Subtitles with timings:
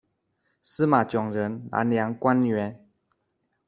[0.63, 2.87] 司马褧人，南梁官员。